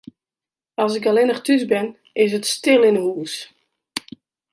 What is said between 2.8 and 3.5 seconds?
yn 'e hús.